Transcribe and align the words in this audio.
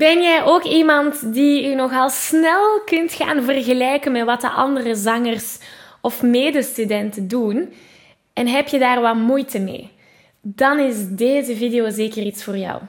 Ben 0.00 0.22
jij 0.22 0.42
ook 0.44 0.62
iemand 0.62 1.34
die 1.34 1.68
je 1.68 1.74
nogal 1.74 2.10
snel 2.10 2.80
kunt 2.84 3.12
gaan 3.12 3.42
vergelijken 3.42 4.12
met 4.12 4.24
wat 4.24 4.40
de 4.40 4.48
andere 4.48 4.94
zangers 4.94 5.58
of 6.00 6.22
medestudenten 6.22 7.28
doen? 7.28 7.72
En 8.32 8.46
heb 8.46 8.68
je 8.68 8.78
daar 8.78 9.00
wat 9.00 9.16
moeite 9.16 9.58
mee? 9.58 9.90
Dan 10.42 10.78
is 10.78 10.96
deze 11.08 11.56
video 11.56 11.90
zeker 11.90 12.22
iets 12.22 12.44
voor 12.44 12.56
jou. 12.56 12.80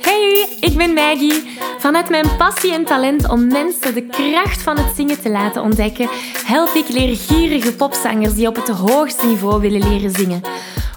Hey, 0.00 0.46
ik 0.60 0.76
ben 0.76 0.92
Maggie. 0.92 1.42
Vanuit 1.78 2.08
mijn 2.08 2.36
passie 2.36 2.72
en 2.72 2.84
talent 2.84 3.28
om 3.28 3.46
mensen 3.46 3.94
de 3.94 4.06
kracht 4.06 4.62
van 4.62 4.78
het 4.78 4.96
zingen 4.96 5.20
te 5.20 5.30
laten 5.30 5.62
ontdekken, 5.62 6.08
help 6.46 6.74
ik 6.74 6.88
leergierige 6.88 7.74
popzangers 7.74 8.34
die 8.34 8.46
op 8.46 8.56
het 8.56 8.68
hoogste 8.68 9.26
niveau 9.26 9.60
willen 9.60 9.88
leren 9.88 10.10
zingen. 10.10 10.40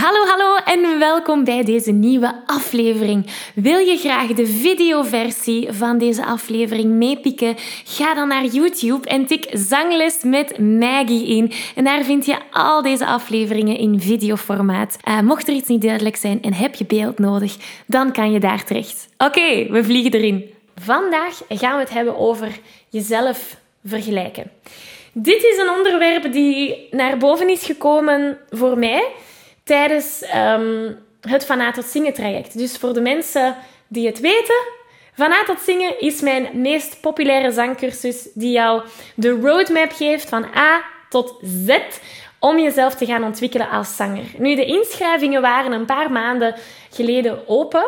Hallo, 0.00 0.26
hallo 0.26 0.56
en 0.56 0.98
welkom 0.98 1.44
bij 1.44 1.64
deze 1.64 1.90
nieuwe 1.90 2.42
aflevering. 2.46 3.26
Wil 3.54 3.78
je 3.78 3.96
graag 3.96 4.26
de 4.26 4.46
videoversie 4.46 5.72
van 5.72 5.98
deze 5.98 6.24
aflevering 6.24 6.92
meepikken? 6.92 7.54
Ga 7.84 8.14
dan 8.14 8.28
naar 8.28 8.44
YouTube 8.44 9.08
en 9.08 9.26
tik 9.26 9.46
Zangles 9.52 10.22
met 10.22 10.58
Maggie 10.58 11.26
in. 11.26 11.52
En 11.74 11.84
daar 11.84 12.02
vind 12.04 12.26
je 12.26 12.36
al 12.50 12.82
deze 12.82 13.06
afleveringen 13.06 13.76
in 13.76 14.00
videoformaat. 14.00 14.96
Uh, 15.08 15.20
mocht 15.20 15.48
er 15.48 15.54
iets 15.54 15.68
niet 15.68 15.82
duidelijk 15.82 16.16
zijn 16.16 16.42
en 16.42 16.54
heb 16.54 16.74
je 16.74 16.84
beeld 16.84 17.18
nodig, 17.18 17.56
dan 17.86 18.12
kan 18.12 18.32
je 18.32 18.40
daar 18.40 18.64
terecht. 18.64 19.08
Oké, 19.18 19.66
we 19.70 19.84
vliegen 19.84 20.12
erin. 20.12 20.50
Vandaag 20.76 21.42
gaan 21.48 21.74
we 21.74 21.80
het 21.80 21.92
hebben 21.92 22.18
over 22.18 22.58
jezelf 22.88 23.56
vergelijken. 23.84 24.50
Dit 25.12 25.42
is 25.42 25.58
een 25.58 25.70
onderwerp 25.76 26.32
die 26.32 26.88
naar 26.90 27.18
boven 27.18 27.48
is 27.48 27.64
gekomen 27.64 28.38
voor 28.50 28.78
mij 28.78 29.04
tijdens 29.64 30.24
um, 30.34 30.98
het 31.20 31.46
Van 31.46 31.60
A 31.60 31.72
tot 31.72 31.84
Zingen 31.84 32.12
traject. 32.12 32.58
Dus 32.58 32.76
voor 32.76 32.92
de 32.92 33.00
mensen 33.00 33.56
die 33.88 34.06
het 34.06 34.20
weten, 34.20 34.62
Van 35.14 35.32
A 35.32 35.44
tot 35.44 35.60
Zingen 35.60 36.00
is 36.00 36.20
mijn 36.20 36.48
meest 36.52 37.00
populaire 37.00 37.52
zangcursus 37.52 38.28
die 38.34 38.52
jou 38.52 38.82
de 39.14 39.30
roadmap 39.30 39.92
geeft 39.92 40.28
van 40.28 40.46
A 40.56 40.82
tot 41.08 41.34
Z 41.42 41.78
om 42.38 42.58
jezelf 42.58 42.94
te 42.94 43.06
gaan 43.06 43.24
ontwikkelen 43.24 43.68
als 43.68 43.96
zanger. 43.96 44.24
Nu, 44.38 44.54
de 44.54 44.64
inschrijvingen 44.64 45.40
waren 45.40 45.72
een 45.72 45.84
paar 45.84 46.10
maanden 46.12 46.54
geleden 46.90 47.48
open. 47.48 47.86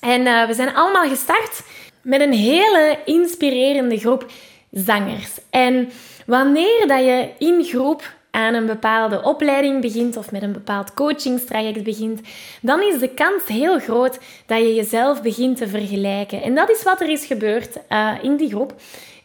En 0.00 0.20
uh, 0.20 0.46
we 0.46 0.54
zijn 0.54 0.74
allemaal 0.74 1.08
gestart 1.08 1.62
met 2.02 2.20
een 2.20 2.32
hele 2.32 2.98
inspirerende 3.04 3.98
groep 3.98 4.26
zangers. 4.70 5.30
En 5.50 5.90
wanneer 6.26 6.86
dat 6.86 6.98
je 6.98 7.28
in 7.38 7.64
groep 7.64 8.02
aan 8.32 8.54
een 8.54 8.66
bepaalde 8.66 9.22
opleiding 9.22 9.80
begint 9.80 10.16
of 10.16 10.30
met 10.30 10.42
een 10.42 10.52
bepaald 10.52 10.94
coachingstraject 10.94 11.82
begint, 11.82 12.20
dan 12.60 12.82
is 12.82 12.98
de 12.98 13.08
kans 13.08 13.46
heel 13.46 13.78
groot 13.78 14.18
dat 14.46 14.58
je 14.58 14.74
jezelf 14.74 15.22
begint 15.22 15.56
te 15.56 15.68
vergelijken. 15.68 16.42
En 16.42 16.54
dat 16.54 16.70
is 16.70 16.82
wat 16.82 17.00
er 17.00 17.08
is 17.08 17.24
gebeurd 17.24 17.76
uh, 17.88 18.12
in 18.22 18.36
die 18.36 18.48
groep. 18.48 18.74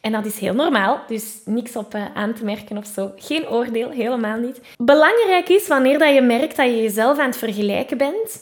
En 0.01 0.11
dat 0.11 0.25
is 0.25 0.39
heel 0.39 0.53
normaal, 0.53 0.99
dus 1.07 1.23
niks 1.45 1.75
op 1.75 1.95
uh, 1.95 2.01
aan 2.13 2.33
te 2.33 2.43
merken 2.43 2.77
of 2.77 2.85
zo. 2.85 3.11
Geen 3.15 3.49
oordeel, 3.49 3.89
helemaal 3.89 4.37
niet. 4.37 4.59
Belangrijk 4.77 5.49
is 5.49 5.67
wanneer 5.67 5.99
dat 5.99 6.13
je 6.13 6.21
merkt 6.21 6.55
dat 6.55 6.65
je 6.65 6.81
jezelf 6.81 7.19
aan 7.19 7.25
het 7.25 7.37
vergelijken 7.37 7.97
bent, 7.97 8.41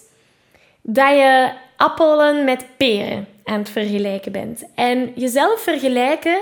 dat 0.81 1.09
je 1.09 1.51
appelen 1.78 2.44
met 2.44 2.66
peren 2.78 3.28
aan 3.44 3.59
het 3.59 3.69
vergelijken 3.69 4.31
bent. 4.31 4.63
En 4.75 5.12
jezelf 5.16 5.62
vergelijken 5.62 6.38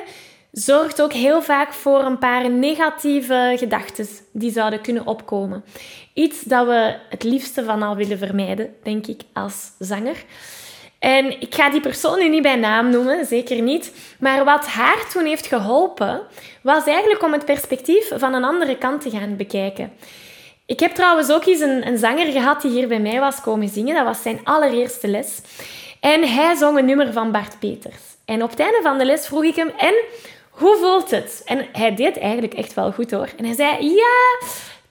zorgt 0.54 1.02
ook 1.02 1.14
heel 1.14 1.42
vaak 1.42 1.74
voor 1.74 2.00
een 2.00 2.18
paar 2.18 2.50
negatieve 2.50 3.54
gedachten 3.58 4.08
die 4.32 4.52
zouden 4.52 4.82
kunnen 4.82 5.08
opkomen. 5.08 5.64
Iets 6.14 6.42
dat 6.42 6.68
we 6.68 6.96
het 7.10 7.24
liefste 7.24 7.64
van 7.64 7.84
al 7.84 7.96
willen 7.96 8.18
vermijden, 8.18 8.74
denk 8.84 9.08
ik, 9.08 9.22
als 9.34 9.72
zanger. 9.80 10.24
En 11.00 11.42
ik 11.42 11.56
ga 11.56 11.70
die 11.70 11.82
persoon 11.82 12.20
nu 12.20 12.30
niet 12.30 12.42
bij 12.42 12.56
naam 12.56 12.90
noemen, 12.90 13.26
zeker 13.26 13.62
niet. 13.62 13.92
Maar 14.20 14.46
wat 14.46 14.66
haar 14.66 15.10
toen 15.12 15.26
heeft 15.26 15.48
geholpen, 15.48 16.22
was 16.62 16.86
eigenlijk 16.86 17.24
om 17.24 17.32
het 17.34 17.46
perspectief 17.46 18.12
van 18.16 18.34
een 18.34 18.44
andere 18.44 18.78
kant 18.78 19.02
te 19.02 19.10
gaan 19.10 19.36
bekijken. 19.36 19.92
Ik 20.66 20.80
heb 20.80 20.92
trouwens 20.92 21.32
ook 21.32 21.46
eens 21.46 21.60
een, 21.60 21.88
een 21.88 21.98
zanger 21.98 22.32
gehad 22.32 22.62
die 22.62 22.72
hier 22.72 22.88
bij 22.88 23.00
mij 23.00 23.20
was 23.20 23.42
komen 23.42 23.70
zingen. 23.70 23.96
Dat 23.96 24.06
was 24.06 24.22
zijn 24.22 24.40
allereerste 24.44 25.08
les. 25.08 25.42
En 26.00 26.22
hij 26.22 26.56
zong 26.56 26.78
een 26.78 26.86
nummer 26.86 27.14
van 27.14 27.32
Bart 27.32 27.60
Peters. 27.60 28.02
En 28.26 28.44
op 28.44 28.50
het 28.50 28.60
einde 28.60 28.80
van 28.84 28.98
de 28.98 29.06
les 29.06 29.28
vroeg 29.28 29.44
ik 29.44 29.56
hem: 29.56 29.72
En 29.78 29.94
hoe 30.54 30.78
voelt 30.78 31.12
het? 31.12 31.42
En 31.46 31.68
hij 31.72 31.96
deed 31.96 32.20
eigenlijk 32.20 32.54
echt 32.54 32.74
wel 32.74 32.92
goed 32.92 33.12
hoor. 33.12 33.30
En 33.38 33.46
hij 33.46 33.56
zei, 33.56 33.86
ja, 33.96 34.48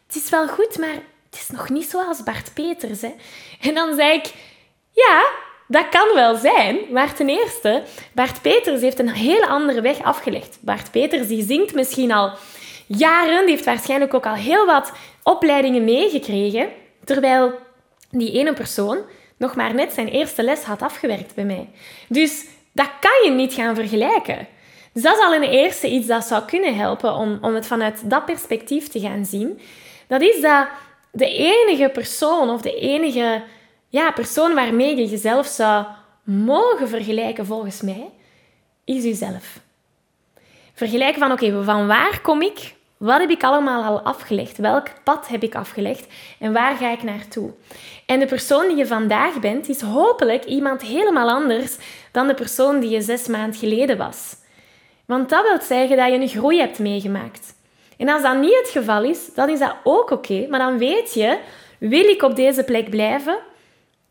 het 0.06 0.16
is 0.16 0.30
wel 0.30 0.48
goed, 0.48 0.78
maar 0.78 0.94
het 1.30 1.40
is 1.40 1.48
nog 1.48 1.68
niet 1.68 1.90
zoals 1.90 2.22
Bart 2.22 2.54
Peters. 2.54 3.00
Hè? 3.00 3.14
En 3.60 3.74
dan 3.74 3.94
zei 3.94 4.12
ik, 4.12 4.32
ja, 4.90 5.24
dat 5.68 5.88
kan 5.88 6.14
wel 6.14 6.36
zijn. 6.36 6.78
Maar 6.90 7.14
ten 7.14 7.28
eerste, 7.28 7.82
Bart 8.12 8.42
Peters 8.42 8.80
heeft 8.80 8.98
een 8.98 9.10
hele 9.10 9.46
andere 9.46 9.80
weg 9.80 10.02
afgelegd. 10.02 10.58
Bart 10.60 10.90
Peters 10.90 11.26
die 11.28 11.44
zingt 11.44 11.74
misschien 11.74 12.12
al 12.12 12.32
jaren, 12.86 13.40
die 13.40 13.54
heeft 13.54 13.64
waarschijnlijk 13.64 14.14
ook 14.14 14.26
al 14.26 14.34
heel 14.34 14.66
wat 14.66 14.92
opleidingen 15.22 15.84
meegekregen. 15.84 16.68
Terwijl 17.04 17.52
die 18.10 18.32
ene 18.32 18.52
persoon 18.52 18.98
nog 19.36 19.54
maar 19.54 19.74
net 19.74 19.92
zijn 19.92 20.08
eerste 20.08 20.42
les 20.42 20.62
had 20.62 20.82
afgewerkt 20.82 21.34
bij 21.34 21.44
mij. 21.44 21.68
Dus 22.08 22.44
dat 22.72 22.90
kan 23.00 23.24
je 23.24 23.30
niet 23.30 23.54
gaan 23.54 23.74
vergelijken. 23.74 24.48
Dus 24.92 25.02
dat 25.02 25.18
is 25.18 25.24
al 25.24 25.34
een 25.34 25.42
eerste 25.42 25.88
iets 25.88 26.06
dat 26.06 26.24
zou 26.24 26.44
kunnen 26.44 26.76
helpen 26.76 27.14
om, 27.14 27.38
om 27.40 27.54
het 27.54 27.66
vanuit 27.66 28.10
dat 28.10 28.24
perspectief 28.24 28.88
te 28.88 29.00
gaan 29.00 29.24
zien. 29.24 29.60
Dat 30.06 30.20
is 30.20 30.40
dat 30.40 30.66
de 31.10 31.28
enige 31.28 31.88
persoon 31.88 32.50
of 32.50 32.60
de 32.60 32.74
enige 32.74 33.42
ja, 33.88 34.10
persoon 34.10 34.54
waarmee 34.54 34.96
je 34.96 35.06
jezelf 35.06 35.46
zou 35.46 35.84
mogen 36.22 36.88
vergelijken, 36.88 37.46
volgens 37.46 37.80
mij, 37.80 38.10
is 38.84 39.02
jezelf. 39.02 39.60
Vergelijken 40.74 41.20
van, 41.20 41.32
oké, 41.32 41.64
van 41.64 41.86
waar 41.86 42.20
kom 42.20 42.42
ik? 42.42 42.74
Wat 42.96 43.20
heb 43.20 43.30
ik 43.30 43.42
allemaal 43.42 43.84
al 43.84 44.00
afgelegd? 44.00 44.58
Welk 44.58 44.86
pad 45.04 45.28
heb 45.28 45.42
ik 45.42 45.54
afgelegd? 45.54 46.06
En 46.38 46.52
waar 46.52 46.76
ga 46.76 46.90
ik 46.90 47.02
naartoe? 47.02 47.50
En 48.06 48.18
de 48.18 48.26
persoon 48.26 48.68
die 48.68 48.76
je 48.76 48.86
vandaag 48.86 49.40
bent, 49.40 49.68
is 49.68 49.80
hopelijk 49.80 50.44
iemand 50.44 50.82
helemaal 50.82 51.28
anders 51.28 51.76
dan 52.12 52.26
de 52.26 52.34
persoon 52.34 52.80
die 52.80 52.90
je 52.90 53.00
zes 53.00 53.26
maanden 53.26 53.58
geleden 53.58 53.96
was. 53.96 54.36
Want 55.04 55.28
dat 55.28 55.42
wil 55.42 55.60
zeggen 55.60 55.96
dat 55.96 56.08
je 56.08 56.20
een 56.20 56.28
groei 56.28 56.58
hebt 56.58 56.78
meegemaakt. 56.78 57.54
En 57.96 58.08
als 58.08 58.22
dat 58.22 58.40
niet 58.40 58.58
het 58.58 58.68
geval 58.68 59.04
is, 59.04 59.34
dan 59.34 59.48
is 59.48 59.58
dat 59.58 59.74
ook 59.84 60.10
oké. 60.10 60.46
maar 60.48 60.58
dan 60.58 60.78
weet 60.78 61.14
je, 61.14 61.38
wil 61.78 62.08
ik 62.08 62.22
op 62.22 62.36
deze 62.36 62.64
plek 62.64 62.90
blijven? 62.90 63.38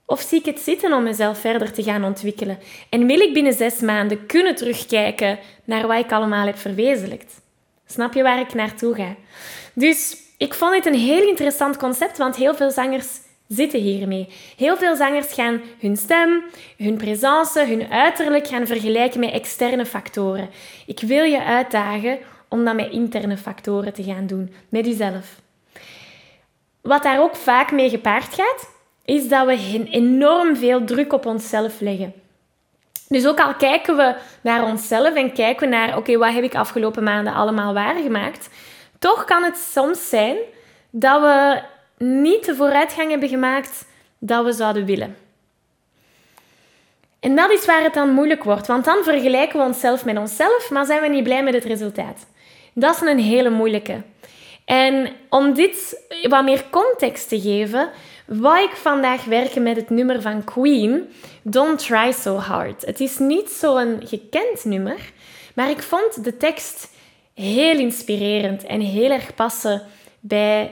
Of 0.05 0.21
zie 0.21 0.39
ik 0.39 0.45
het 0.45 0.59
zitten 0.59 0.93
om 0.93 1.03
mezelf 1.03 1.37
verder 1.37 1.71
te 1.71 1.83
gaan 1.83 2.03
ontwikkelen? 2.03 2.59
En 2.89 3.07
wil 3.07 3.19
ik 3.19 3.33
binnen 3.33 3.53
zes 3.53 3.79
maanden 3.79 4.25
kunnen 4.25 4.55
terugkijken 4.55 5.39
naar 5.63 5.87
wat 5.87 6.05
ik 6.05 6.11
allemaal 6.11 6.45
heb 6.45 6.57
verwezenlijkt? 6.57 7.41
Snap 7.85 8.13
je 8.13 8.23
waar 8.23 8.39
ik 8.39 8.53
naartoe 8.53 8.95
ga? 8.95 9.15
Dus 9.73 10.17
ik 10.37 10.53
vond 10.53 10.75
het 10.75 10.85
een 10.85 10.99
heel 10.99 11.27
interessant 11.27 11.77
concept, 11.77 12.17
want 12.17 12.35
heel 12.35 12.55
veel 12.55 12.71
zangers 12.71 13.07
zitten 13.53 13.79
hiermee. 13.79 14.27
Heel 14.57 14.77
veel 14.77 14.95
zangers 14.95 15.33
gaan 15.33 15.61
hun 15.79 15.97
stem, 15.97 16.43
hun 16.77 16.97
presence, 16.97 17.65
hun 17.65 17.91
uiterlijk 17.91 18.47
gaan 18.47 18.67
vergelijken 18.67 19.19
met 19.19 19.31
externe 19.31 19.85
factoren. 19.85 20.49
Ik 20.85 20.99
wil 20.99 21.23
je 21.23 21.43
uitdagen 21.43 22.19
om 22.49 22.65
dat 22.65 22.75
met 22.75 22.91
interne 22.91 23.37
factoren 23.37 23.93
te 23.93 24.03
gaan 24.03 24.27
doen, 24.27 24.53
met 24.69 24.85
jezelf. 24.85 25.39
Wat 26.81 27.03
daar 27.03 27.21
ook 27.21 27.35
vaak 27.35 27.71
mee 27.71 27.89
gepaard 27.89 28.33
gaat, 28.33 28.69
is 29.05 29.27
dat 29.27 29.45
we 29.45 29.87
enorm 29.89 30.55
veel 30.55 30.83
druk 30.83 31.13
op 31.13 31.25
onszelf 31.25 31.79
leggen. 31.79 32.13
Dus 33.07 33.27
ook 33.27 33.39
al 33.39 33.53
kijken 33.53 33.97
we 33.97 34.15
naar 34.41 34.63
onszelf 34.63 35.13
en 35.13 35.33
kijken 35.33 35.69
we 35.69 35.75
naar, 35.75 35.97
oké, 35.97 36.17
wat 36.17 36.33
heb 36.33 36.43
ik 36.43 36.55
afgelopen 36.55 37.03
maanden 37.03 37.33
allemaal 37.33 37.73
waargemaakt, 37.73 38.49
toch 38.99 39.25
kan 39.25 39.43
het 39.43 39.57
soms 39.57 40.09
zijn 40.09 40.37
dat 40.89 41.21
we 41.21 41.61
niet 42.01 42.45
de 42.45 42.55
vooruitgang 42.55 43.09
hebben 43.09 43.29
gemaakt 43.29 43.85
dat 44.19 44.45
we 44.45 44.51
zouden 44.51 44.85
willen. 44.85 45.15
En 47.19 47.35
dat 47.35 47.51
is 47.51 47.65
waar 47.65 47.83
het 47.83 47.93
dan 47.93 48.09
moeilijk 48.09 48.43
wordt, 48.43 48.67
want 48.67 48.85
dan 48.85 49.03
vergelijken 49.03 49.59
we 49.59 49.65
onszelf 49.65 50.05
met 50.05 50.17
onszelf, 50.17 50.69
maar 50.69 50.85
zijn 50.85 51.01
we 51.01 51.07
niet 51.07 51.23
blij 51.23 51.43
met 51.43 51.53
het 51.53 51.63
resultaat. 51.63 52.25
Dat 52.73 52.95
is 52.95 53.01
een 53.01 53.19
hele 53.19 53.49
moeilijke. 53.49 54.01
En 54.65 55.09
om 55.29 55.53
dit 55.53 56.05
wat 56.29 56.43
meer 56.43 56.63
context 56.69 57.29
te 57.29 57.41
geven, 57.41 57.89
wou 58.25 58.63
ik 58.63 58.71
vandaag 58.71 59.23
werken 59.23 59.63
met 59.63 59.75
het 59.75 59.89
nummer 59.89 60.21
van 60.21 60.43
Queen, 60.43 61.09
Don't 61.41 61.79
Try 61.79 62.11
So 62.11 62.35
Hard. 62.35 62.85
Het 62.85 62.99
is 62.99 63.17
niet 63.17 63.49
zo'n 63.49 64.01
gekend 64.03 64.65
nummer, 64.65 65.11
maar 65.55 65.69
ik 65.69 65.81
vond 65.81 66.23
de 66.23 66.37
tekst 66.37 66.89
heel 67.33 67.79
inspirerend 67.79 68.63
en 68.63 68.79
heel 68.79 69.11
erg 69.11 69.35
passen 69.35 69.81
bij 70.19 70.71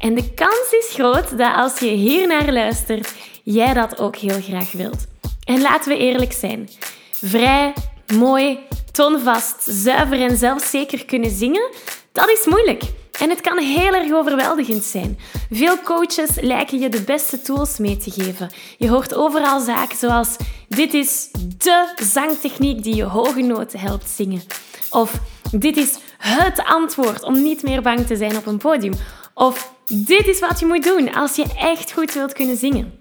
En 0.00 0.14
de 0.14 0.34
kans 0.34 0.70
is 0.70 0.90
groot 0.92 1.38
dat 1.38 1.54
als 1.54 1.78
je 1.78 1.88
hier 1.88 2.26
naar 2.26 2.52
luistert, 2.52 3.14
jij 3.42 3.74
dat 3.74 3.98
ook 3.98 4.16
heel 4.16 4.40
graag 4.40 4.72
wilt. 4.72 5.06
En 5.44 5.60
laten 5.60 5.92
we 5.92 5.98
eerlijk 5.98 6.32
zijn. 6.32 6.68
Vrij, 7.12 7.74
mooi, 8.14 8.58
toonvast, 8.92 9.62
zuiver 9.62 10.20
en 10.20 10.36
zelfzeker 10.36 11.04
kunnen 11.04 11.30
zingen, 11.30 11.70
dat 12.12 12.28
is 12.28 12.46
moeilijk. 12.46 12.82
En 13.18 13.30
het 13.30 13.40
kan 13.40 13.58
heel 13.58 13.94
erg 13.94 14.12
overweldigend 14.12 14.84
zijn. 14.84 15.18
Veel 15.50 15.80
coaches 15.80 16.40
lijken 16.40 16.78
je 16.78 16.88
de 16.88 17.02
beste 17.02 17.40
tools 17.40 17.78
mee 17.78 17.96
te 17.96 18.10
geven. 18.10 18.50
Je 18.78 18.88
hoort 18.88 19.14
overal 19.14 19.60
zaken 19.60 19.98
zoals: 19.98 20.36
dit 20.68 20.94
is 20.94 21.28
de 21.58 21.92
zangtechniek 22.02 22.82
die 22.82 22.94
je 22.94 23.04
hoge 23.04 23.40
noten 23.40 23.78
helpt 23.78 24.08
zingen. 24.08 24.42
Of 24.90 25.12
dit 25.50 25.76
is 25.76 25.98
het 26.18 26.64
antwoord 26.64 27.22
om 27.22 27.42
niet 27.42 27.62
meer 27.62 27.82
bang 27.82 28.06
te 28.06 28.16
zijn 28.16 28.36
op 28.36 28.46
een 28.46 28.58
podium. 28.58 28.94
Of 29.34 29.72
dit 29.92 30.26
is 30.26 30.38
wat 30.38 30.60
je 30.60 30.66
moet 30.66 30.84
doen 30.84 31.14
als 31.14 31.36
je 31.36 31.44
echt 31.56 31.92
goed 31.92 32.12
wilt 32.12 32.32
kunnen 32.32 32.56
zingen. 32.56 32.98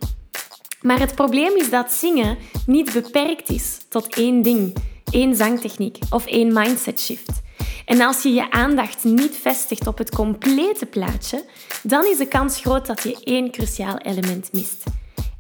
Maar 0.81 0.99
het 0.99 1.15
probleem 1.15 1.55
is 1.55 1.69
dat 1.69 1.91
zingen 1.91 2.37
niet 2.65 2.93
beperkt 2.93 3.49
is 3.49 3.77
tot 3.89 4.15
één 4.15 4.41
ding, 4.41 4.75
één 5.11 5.35
zangtechniek 5.35 5.97
of 6.09 6.25
één 6.25 6.53
mindset 6.53 6.99
shift. 6.99 7.41
En 7.85 8.01
als 8.01 8.21
je 8.21 8.33
je 8.33 8.51
aandacht 8.51 9.03
niet 9.03 9.35
vestigt 9.41 9.87
op 9.87 9.97
het 9.97 10.15
complete 10.15 10.85
plaatje, 10.85 11.43
dan 11.83 12.05
is 12.05 12.17
de 12.17 12.27
kans 12.27 12.59
groot 12.59 12.85
dat 12.85 13.03
je 13.03 13.17
één 13.23 13.51
cruciaal 13.51 13.97
element 13.97 14.49
mist. 14.51 14.83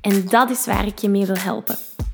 En 0.01 0.25
dat 0.25 0.49
is 0.49 0.65
waar 0.65 0.85
ik 0.85 0.99
je 0.99 1.09
mee 1.09 1.25
wil 1.25 1.37
helpen. 1.37 1.77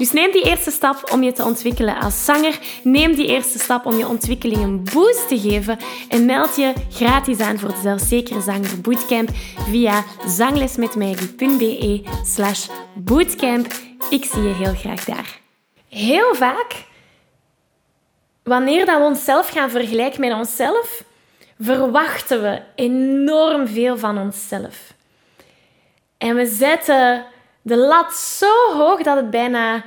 Dus 0.00 0.12
neem 0.12 0.32
die 0.32 0.44
eerste 0.44 0.70
stap 0.70 1.10
om 1.12 1.22
je 1.22 1.32
te 1.32 1.44
ontwikkelen 1.44 1.96
als 1.96 2.24
zanger. 2.24 2.58
Neem 2.82 3.14
die 3.14 3.26
eerste 3.26 3.58
stap 3.58 3.86
om 3.86 3.96
je 3.96 4.08
ontwikkeling 4.08 4.62
een 4.62 4.84
boost 4.92 5.28
te 5.28 5.38
geven. 5.38 5.78
En 6.08 6.24
meld 6.24 6.56
je 6.56 6.72
gratis 6.90 7.40
aan 7.40 7.58
voor 7.58 7.68
de 7.68 7.80
Zelfzekere 7.82 8.40
Zanger 8.40 8.80
Bootcamp 8.80 9.28
via 9.70 10.04
zanglesmetmaggie.be 10.26 12.02
slash 12.24 12.68
bootcamp. 12.94 13.66
Ik 14.10 14.24
zie 14.24 14.42
je 14.42 14.54
heel 14.54 14.74
graag 14.74 15.04
daar. 15.04 15.40
Heel 15.88 16.34
vaak, 16.34 16.84
wanneer 18.42 18.86
dat 18.86 18.98
we 18.98 19.04
onszelf 19.04 19.48
gaan 19.50 19.70
vergelijken 19.70 20.20
met 20.20 20.32
onszelf, 20.32 21.04
verwachten 21.58 22.42
we 22.42 22.62
enorm 22.74 23.66
veel 23.66 23.98
van 23.98 24.18
onszelf. 24.18 24.94
En 26.18 26.34
we 26.34 26.46
zetten 26.46 27.24
de 27.62 27.76
lat 27.76 28.14
zo 28.14 28.72
hoog 28.72 29.02
dat 29.02 29.16
het 29.16 29.30
bijna 29.30 29.84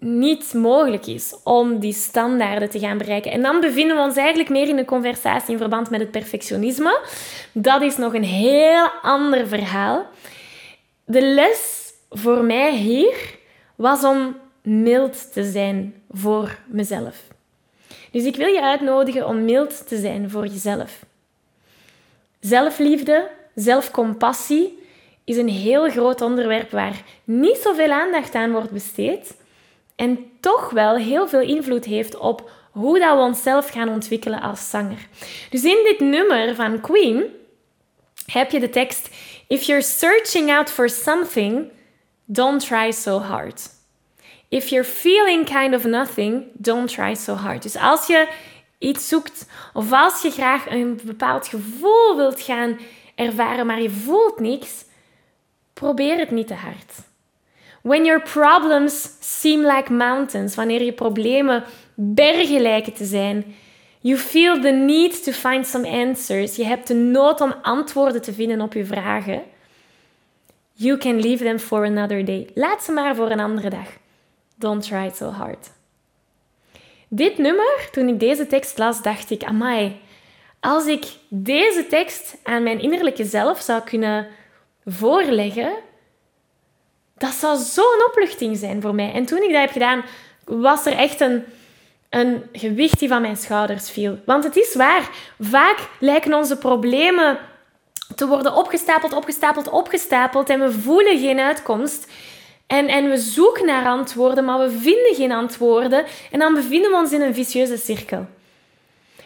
niet 0.00 0.54
mogelijk 0.54 1.06
is 1.06 1.34
om 1.44 1.78
die 1.78 1.92
standaarden 1.92 2.70
te 2.70 2.78
gaan 2.78 2.98
bereiken. 2.98 3.32
En 3.32 3.42
dan 3.42 3.60
bevinden 3.60 3.96
we 3.96 4.02
ons 4.02 4.16
eigenlijk 4.16 4.48
meer 4.48 4.68
in 4.68 4.78
een 4.78 4.84
conversatie 4.84 5.52
in 5.52 5.58
verband 5.58 5.90
met 5.90 6.00
het 6.00 6.10
perfectionisme. 6.10 7.00
Dat 7.52 7.82
is 7.82 7.96
nog 7.96 8.14
een 8.14 8.24
heel 8.24 8.88
ander 9.02 9.48
verhaal. 9.48 10.06
De 11.04 11.22
les 11.22 11.92
voor 12.10 12.44
mij 12.44 12.76
hier 12.76 13.36
was 13.76 14.04
om 14.04 14.36
mild 14.62 15.32
te 15.32 15.44
zijn 15.44 16.02
voor 16.10 16.58
mezelf. 16.66 17.16
Dus 18.10 18.24
ik 18.24 18.36
wil 18.36 18.46
je 18.46 18.62
uitnodigen 18.62 19.26
om 19.26 19.44
mild 19.44 19.88
te 19.88 19.96
zijn 19.96 20.30
voor 20.30 20.46
jezelf. 20.46 21.04
Zelfliefde, 22.40 23.30
zelfcompassie 23.54 24.78
is 25.28 25.36
een 25.36 25.48
heel 25.48 25.90
groot 25.90 26.20
onderwerp 26.20 26.70
waar 26.70 27.02
niet 27.24 27.56
zoveel 27.56 27.90
aandacht 27.90 28.34
aan 28.34 28.52
wordt 28.52 28.70
besteed 28.70 29.36
en 29.96 30.30
toch 30.40 30.70
wel 30.70 30.96
heel 30.96 31.28
veel 31.28 31.40
invloed 31.40 31.84
heeft 31.84 32.16
op 32.16 32.50
hoe 32.70 32.98
dat 32.98 33.16
we 33.16 33.22
onszelf 33.22 33.70
gaan 33.70 33.88
ontwikkelen 33.88 34.40
als 34.40 34.70
zanger. 34.70 35.06
Dus 35.50 35.64
in 35.64 35.84
dit 35.84 36.00
nummer 36.00 36.54
van 36.54 36.80
Queen 36.80 37.24
heb 38.26 38.50
je 38.50 38.60
de 38.60 38.70
tekst: 38.70 39.08
If 39.46 39.62
you're 39.62 39.82
searching 39.82 40.50
out 40.50 40.70
for 40.70 40.88
something, 40.88 41.70
don't 42.24 42.66
try 42.66 42.90
so 42.92 43.18
hard. 43.18 43.68
If 44.48 44.68
you're 44.68 44.88
feeling 44.88 45.44
kind 45.44 45.74
of 45.74 45.84
nothing, 45.84 46.44
don't 46.52 46.90
try 46.90 47.14
so 47.14 47.34
hard. 47.34 47.62
Dus 47.62 47.76
als 47.76 48.06
je 48.06 48.28
iets 48.78 49.08
zoekt 49.08 49.46
of 49.72 49.92
als 49.92 50.22
je 50.22 50.30
graag 50.30 50.70
een 50.70 51.00
bepaald 51.04 51.46
gevoel 51.46 52.16
wilt 52.16 52.40
gaan 52.40 52.78
ervaren, 53.14 53.66
maar 53.66 53.82
je 53.82 53.90
voelt 53.90 54.40
niks, 54.40 54.86
probeer 55.78 56.18
het 56.18 56.30
niet 56.30 56.46
te 56.46 56.54
hard. 56.54 56.92
When 57.82 58.04
your 58.04 58.22
problems 58.22 59.08
seem 59.20 59.66
like 59.66 59.92
mountains, 59.92 60.54
wanneer 60.54 60.82
je 60.82 60.92
problemen 60.92 61.64
bergen 61.94 62.60
lijken 62.60 62.92
te 62.92 63.04
zijn, 63.04 63.54
you 64.00 64.18
feel 64.18 64.60
the 64.60 64.70
need 64.70 65.24
to 65.24 65.32
find 65.32 65.66
some 65.66 65.88
answers. 65.88 66.56
Je 66.56 66.64
hebt 66.64 66.86
de 66.86 66.94
nood 66.94 67.40
om 67.40 67.54
antwoorden 67.62 68.22
te 68.22 68.32
vinden 68.32 68.60
op 68.60 68.72
je 68.72 68.84
vragen. 68.84 69.42
You 70.72 70.98
can 70.98 71.20
leave 71.20 71.44
them 71.44 71.58
for 71.58 71.84
another 71.84 72.24
day. 72.24 72.48
Laat 72.54 72.82
ze 72.82 72.92
maar 72.92 73.16
voor 73.16 73.30
een 73.30 73.40
andere 73.40 73.70
dag. 73.70 73.88
Don't 74.54 74.82
try 74.82 75.10
so 75.14 75.28
hard. 75.28 75.70
Dit 77.08 77.38
nummer, 77.38 77.88
toen 77.92 78.08
ik 78.08 78.20
deze 78.20 78.46
tekst 78.46 78.78
las, 78.78 79.02
dacht 79.02 79.30
ik, 79.30 79.44
amai, 79.44 80.00
als 80.60 80.86
ik 80.86 81.04
deze 81.28 81.86
tekst 81.86 82.36
aan 82.42 82.62
mijn 82.62 82.80
innerlijke 82.80 83.24
zelf 83.24 83.60
zou 83.60 83.82
kunnen 83.82 84.26
voorleggen, 84.88 85.72
dat 87.16 87.32
zou 87.32 87.58
zo'n 87.58 88.06
opluchting 88.08 88.56
zijn 88.56 88.82
voor 88.82 88.94
mij. 88.94 89.12
En 89.12 89.26
toen 89.26 89.42
ik 89.42 89.52
dat 89.52 89.60
heb 89.60 89.70
gedaan, 89.70 90.04
was 90.44 90.86
er 90.86 90.92
echt 90.92 91.20
een, 91.20 91.44
een 92.10 92.42
gewicht 92.52 92.98
die 92.98 93.08
van 93.08 93.20
mijn 93.20 93.36
schouders 93.36 93.90
viel. 93.90 94.18
Want 94.26 94.44
het 94.44 94.56
is 94.56 94.74
waar, 94.74 95.10
vaak 95.40 95.78
lijken 95.98 96.34
onze 96.34 96.56
problemen 96.56 97.38
te 98.14 98.26
worden 98.26 98.54
opgestapeld, 98.54 99.12
opgestapeld, 99.12 99.68
opgestapeld 99.68 100.50
en 100.50 100.60
we 100.60 100.72
voelen 100.72 101.18
geen 101.18 101.40
uitkomst. 101.40 102.10
En, 102.66 102.88
en 102.88 103.10
we 103.10 103.16
zoeken 103.16 103.66
naar 103.66 103.86
antwoorden, 103.86 104.44
maar 104.44 104.58
we 104.58 104.70
vinden 104.70 105.14
geen 105.14 105.32
antwoorden. 105.32 106.04
En 106.30 106.38
dan 106.38 106.54
bevinden 106.54 106.90
we 106.90 106.96
ons 106.96 107.12
in 107.12 107.20
een 107.20 107.34
vicieuze 107.34 107.76
cirkel. 107.76 108.26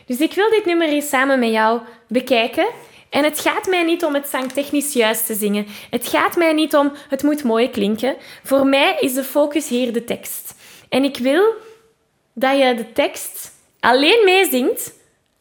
Dus 0.06 0.18
ik 0.18 0.32
wil 0.32 0.50
dit 0.50 0.64
nummer 0.64 0.88
eens 0.88 1.08
samen 1.08 1.38
met 1.38 1.50
jou 1.50 1.80
bekijken. 2.06 2.66
En 3.12 3.24
het 3.24 3.40
gaat 3.40 3.66
mij 3.66 3.82
niet 3.82 4.04
om 4.04 4.14
het 4.14 4.26
zangtechnisch 4.26 4.92
juist 4.92 5.26
te 5.26 5.34
zingen. 5.34 5.66
Het 5.90 6.08
gaat 6.08 6.36
mij 6.36 6.52
niet 6.52 6.76
om 6.76 6.92
het 7.08 7.22
moet 7.22 7.44
mooi 7.44 7.70
klinken. 7.70 8.16
Voor 8.42 8.66
mij 8.66 8.96
is 9.00 9.14
de 9.14 9.24
focus 9.24 9.68
hier 9.68 9.92
de 9.92 10.04
tekst. 10.04 10.54
En 10.88 11.04
ik 11.04 11.16
wil 11.16 11.54
dat 12.32 12.58
je 12.58 12.74
de 12.74 12.92
tekst 12.92 13.52
alleen 13.80 14.24
meezingt 14.24 14.92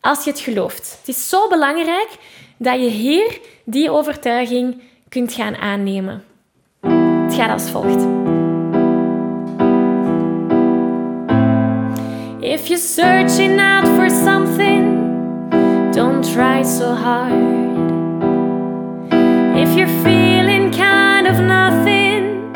als 0.01 0.23
je 0.23 0.29
het 0.29 0.39
gelooft. 0.39 0.97
Het 0.99 1.15
is 1.15 1.29
zo 1.29 1.47
belangrijk 1.47 2.09
dat 2.57 2.75
je 2.75 2.89
hier 2.89 3.39
die 3.63 3.91
overtuiging 3.91 4.81
kunt 5.09 5.33
gaan 5.33 5.55
aannemen. 5.55 6.23
Het 7.25 7.33
gaat 7.33 7.51
als 7.51 7.69
volgt. 7.69 8.05
If 12.39 12.67
you're 12.67 12.83
searching 12.83 13.59
out 13.59 13.87
for 13.87 14.09
something, 14.09 15.00
don't 15.93 16.23
try 16.33 16.63
so 16.63 16.93
hard. 16.93 17.33
If 19.57 19.75
you're 19.75 20.03
feeling 20.03 20.71
kind 20.71 21.27
of 21.27 21.39
nothing, 21.39 22.51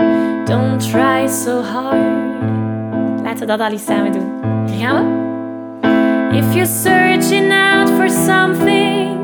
don't 0.46 0.80
try 0.92 1.28
so 1.28 1.62
hard. 1.62 2.44
Laten 3.24 3.40
we 3.40 3.46
dat 3.46 3.60
al 3.60 3.72
eens 3.72 3.86
samen 3.86 4.12
doen. 4.12 4.28
Gaan 4.80 4.96
we. 4.96 6.38
If 6.38 6.54
you're 6.54 6.66
searching 6.66 7.52
out 7.52 7.90
for 7.90 8.10
something, 8.10 9.18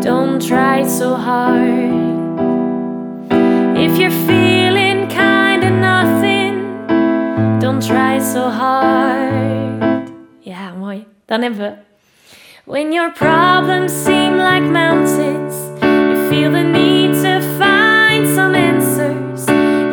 don't 0.00 0.46
try 0.46 0.84
so 0.88 1.14
hard. 1.14 1.92
If 3.76 3.98
you're 3.98 4.18
feeling 4.26 5.08
kind 5.08 5.62
of 5.64 5.70
nothing, 5.70 6.86
don't 7.58 7.86
try 7.86 8.20
so 8.20 8.48
hard. 8.48 10.10
Ja, 10.38 10.72
mooi. 10.78 11.06
Dan 11.26 11.42
hebben 11.42 11.60
we. 11.60 11.89
When 12.70 12.92
your 12.92 13.10
problems 13.10 13.90
seem 13.90 14.36
like 14.36 14.62
mountains, 14.62 15.54
you 15.82 16.30
feel 16.30 16.52
the 16.52 16.62
need 16.62 17.14
to 17.14 17.40
find 17.58 18.24
some 18.28 18.54
answers. 18.54 19.40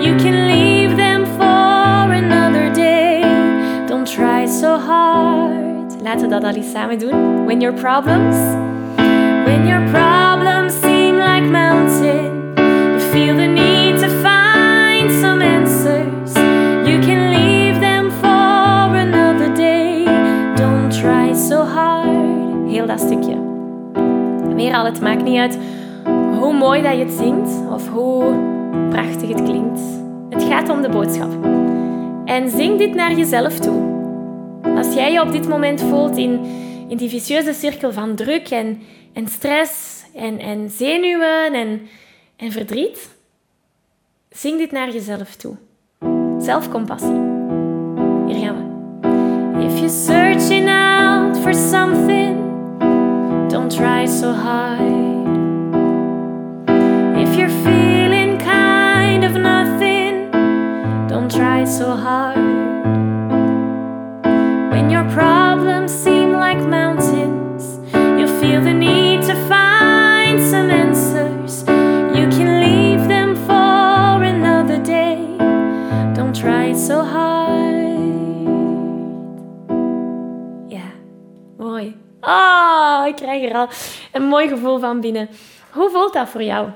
You 0.06 0.16
can 0.16 0.46
leave 0.46 0.96
them 0.96 1.26
for 1.26 2.14
another 2.14 2.72
day. 2.72 3.22
Don't 3.88 4.08
try 4.08 4.46
so 4.46 4.78
hard. 4.78 5.92
Laten 6.04 6.22
we 6.22 6.30
dat 6.30 6.44
al 6.44 6.64
samen 6.64 7.00
doen. 7.00 7.46
When 7.48 7.62
your 7.62 7.74
problems, 7.74 8.38
when 9.48 9.66
your 9.66 9.84
problems 9.90 10.74
seem 10.74 11.18
like 11.18 11.50
mountains, 11.50 12.60
you 12.60 13.00
feel 13.12 13.36
the 13.36 13.47
Al, 24.74 24.86
het 24.86 25.02
maakt 25.02 25.24
niet 25.24 25.38
uit 25.38 25.58
hoe 26.40 26.54
mooi 26.54 26.82
dat 26.82 26.92
je 26.92 27.04
het 27.04 27.12
zingt 27.12 27.72
of 27.72 27.90
hoe 27.90 28.36
prachtig 28.90 29.30
het 29.30 29.44
klinkt. 29.44 29.80
Het 30.30 30.44
gaat 30.44 30.70
om 30.70 30.82
de 30.82 30.90
boodschap. 30.90 31.46
En 32.26 32.50
zing 32.50 32.78
dit 32.78 32.96
naar 32.96 33.14
jezelf 33.14 33.60
toe. 33.60 33.96
Als 34.78 34.94
jij 34.94 35.12
je 35.12 35.22
op 35.22 35.32
dit 35.32 35.48
moment 35.48 35.82
voelt 35.82 36.18
in, 36.18 36.46
in 36.88 36.98
die 36.98 37.10
vicieuze 37.10 37.54
cirkel 37.54 37.92
van 37.92 38.16
druk 38.16 38.50
en, 38.50 38.82
en 39.14 39.28
stress 39.28 40.04
en, 40.16 40.40
en 40.40 40.70
zenuwen 40.70 41.54
en, 41.54 41.82
en 42.36 42.52
verdriet, 42.52 43.16
zing 44.30 44.58
dit 44.58 44.72
naar 44.72 44.92
jezelf 44.92 45.36
toe. 45.36 45.56
Zelfcompassie. 46.38 47.22
Hier 48.26 48.46
gaan 48.46 48.56
we. 48.56 49.66
If 49.66 49.78
you're 49.78 49.90
searching 49.90 50.70
out 50.70 51.38
for 51.38 51.54
something, 51.54 52.47
don't 53.68 53.80
try 53.80 54.06
so 54.06 54.32
hard. 54.32 54.80
If 57.20 57.38
you're 57.38 57.56
feeling 57.66 58.38
kind 58.38 59.26
of 59.26 59.34
nothing, 59.34 60.32
don't 61.10 61.30
try 61.30 61.66
so 61.66 61.94
hard. 61.94 62.38
When 64.72 64.90
your 64.90 65.04
problems 65.10 65.92
seem 65.92 66.32
like 66.32 66.60
mountains, 66.60 67.80
you'll 67.94 68.40
feel 68.40 68.62
the 68.62 68.74
need 68.74 69.24
to 69.24 69.36
find 69.50 70.40
some 70.40 70.70
answers. 70.70 71.64
You 72.18 72.26
can 72.30 72.62
leave 72.62 73.10
them 73.10 73.36
for 73.36 74.24
another 74.24 74.82
day. 74.82 75.18
Don't 76.16 76.34
try 76.34 76.72
so 76.72 77.04
hard. 77.04 77.28
Ja, 80.70 80.88
mooi. 81.58 82.07
Oh, 82.28 83.04
ik 83.06 83.16
krijg 83.16 83.50
er 83.50 83.56
al 83.56 83.70
een 84.12 84.24
mooi 84.24 84.48
gevoel 84.48 84.80
van 84.80 85.02
binnen. 85.02 85.30
Hoe 85.72 85.90
voelt 85.90 86.14
dat 86.14 86.30
voor 86.30 86.44
jou? 86.44 86.70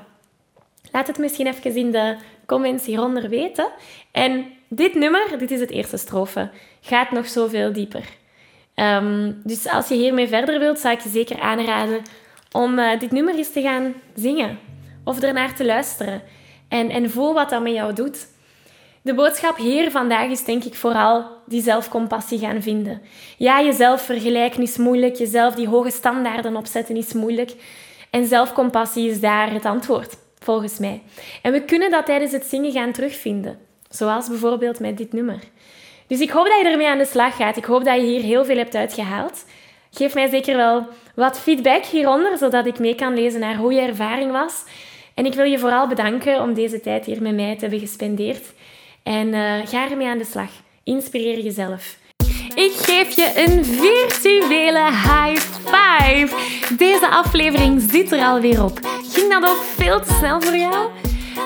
Laat 0.92 1.06
het 1.06 1.18
misschien 1.18 1.46
even 1.46 1.76
in 1.76 1.90
de 1.90 2.16
comments 2.46 2.86
hieronder 2.86 3.28
weten. 3.28 3.68
En 4.10 4.46
dit 4.68 4.94
nummer, 4.94 5.38
dit 5.38 5.50
is 5.50 5.60
het 5.60 5.70
eerste 5.70 5.96
strofe, 5.96 6.50
gaat 6.80 7.10
nog 7.10 7.28
zoveel 7.28 7.72
dieper. 7.72 8.04
Ehm, 8.74 9.32
dus 9.44 9.68
als 9.68 9.88
je 9.88 9.94
hiermee 9.94 10.28
verder 10.28 10.58
wilt, 10.58 10.78
zou 10.78 10.94
ik 10.94 11.00
je 11.00 11.08
zeker 11.08 11.40
aanraden 11.40 12.02
om 12.52 12.78
eh, 12.78 12.98
dit 12.98 13.10
nummer 13.10 13.34
eens 13.34 13.52
te 13.52 13.62
gaan 13.62 13.94
zingen. 14.14 14.58
Of 15.04 15.20
ernaar 15.20 15.54
te 15.54 15.64
luisteren. 15.64 16.22
En, 16.68 16.90
en 16.90 17.10
voel 17.10 17.34
wat 17.34 17.50
dat 17.50 17.62
met 17.62 17.72
jou 17.72 17.92
doet. 17.92 18.26
De 19.02 19.14
boodschap 19.14 19.56
hier 19.56 19.90
vandaag 19.90 20.30
is 20.30 20.44
denk 20.44 20.64
ik 20.64 20.74
vooral 20.74 21.26
die 21.46 21.62
zelfcompassie 21.62 22.38
gaan 22.38 22.62
vinden. 22.62 23.02
Ja, 23.36 23.62
jezelf 23.62 24.02
vergelijken 24.02 24.62
is 24.62 24.76
moeilijk. 24.76 25.16
Jezelf 25.16 25.54
die 25.54 25.68
hoge 25.68 25.90
standaarden 25.90 26.56
opzetten 26.56 26.96
is 26.96 27.12
moeilijk. 27.12 27.52
En 28.10 28.26
zelfcompassie 28.26 29.10
is 29.10 29.20
daar 29.20 29.52
het 29.52 29.64
antwoord, 29.64 30.16
volgens 30.38 30.78
mij. 30.78 31.02
En 31.42 31.52
we 31.52 31.64
kunnen 31.64 31.90
dat 31.90 32.06
tijdens 32.06 32.32
het 32.32 32.44
zingen 32.44 32.72
gaan 32.72 32.92
terugvinden. 32.92 33.58
Zoals 33.88 34.28
bijvoorbeeld 34.28 34.80
met 34.80 34.96
dit 34.96 35.12
nummer. 35.12 35.38
Dus 36.06 36.20
ik 36.20 36.30
hoop 36.30 36.46
dat 36.46 36.58
je 36.62 36.68
ermee 36.68 36.88
aan 36.88 36.98
de 36.98 37.06
slag 37.06 37.36
gaat. 37.36 37.56
Ik 37.56 37.64
hoop 37.64 37.84
dat 37.84 37.96
je 37.96 38.06
hier 38.06 38.22
heel 38.22 38.44
veel 38.44 38.56
hebt 38.56 38.74
uitgehaald. 38.74 39.44
Geef 39.90 40.14
mij 40.14 40.28
zeker 40.28 40.56
wel 40.56 40.86
wat 41.14 41.38
feedback 41.38 41.84
hieronder, 41.84 42.38
zodat 42.38 42.66
ik 42.66 42.78
mee 42.78 42.94
kan 42.94 43.14
lezen 43.14 43.40
naar 43.40 43.56
hoe 43.56 43.72
je 43.72 43.80
ervaring 43.80 44.32
was. 44.32 44.64
En 45.14 45.26
ik 45.26 45.34
wil 45.34 45.44
je 45.44 45.58
vooral 45.58 45.88
bedanken 45.88 46.40
om 46.40 46.54
deze 46.54 46.80
tijd 46.80 47.04
hier 47.04 47.22
met 47.22 47.34
mij 47.34 47.54
te 47.54 47.60
hebben 47.60 47.78
gespendeerd. 47.78 48.52
En 49.02 49.26
uh, 49.26 49.66
ga 49.66 49.90
ermee 49.90 50.08
aan 50.08 50.18
de 50.18 50.24
slag. 50.24 50.50
Inspireer 50.84 51.40
jezelf. 51.40 51.96
Ik 52.54 52.72
geef 52.72 53.16
je 53.16 53.32
een 53.34 53.64
virtuele 53.64 54.90
high 54.90 55.42
five. 55.64 56.28
Deze 56.78 57.08
aflevering 57.08 57.82
zit 57.90 58.12
er 58.12 58.24
alweer 58.24 58.64
op. 58.64 58.80
Ging 59.12 59.32
dat 59.32 59.44
ook 59.44 59.62
veel 59.76 60.00
te 60.00 60.14
snel 60.18 60.40
voor 60.40 60.56
jou? 60.56 60.90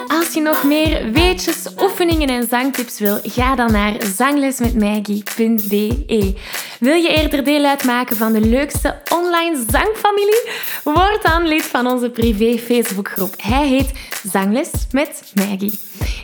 Als 0.07 0.35
je 0.35 0.41
nog 0.41 0.65
meer 0.65 1.13
weetjes, 1.13 1.67
oefeningen 1.81 2.29
en 2.29 2.49
zangtips 2.49 2.99
wil, 2.99 3.19
ga 3.23 3.55
dan 3.55 3.73
naar 3.73 3.95
zanglesmetmaggie.be. 4.17 6.35
Wil 6.81 6.95
je 6.95 7.09
eerder 7.09 7.45
deel 7.45 7.65
uitmaken 7.65 8.17
van 8.17 8.33
de 8.33 8.41
leukste 8.41 9.03
online 9.13 9.65
zangfamilie? 9.71 10.49
Word 10.85 11.23
dan 11.23 11.47
lid 11.47 11.63
van 11.63 11.87
onze 11.87 12.11
privé 12.11 12.59
Facebookgroep. 12.59 13.35
Hij 13.37 13.67
heet 13.67 13.93
Zangles 14.33 14.71
met 14.91 15.33
Maggie. 15.35 15.79